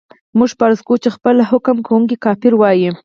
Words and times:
موږ 0.37 0.51
فرض 0.59 0.79
کوو 0.85 1.01
چې 1.03 1.09
خپله 1.15 1.43
حکم 1.51 1.77
کوونکی 1.87 2.15
کافر 2.25 2.53
وای. 2.57 2.89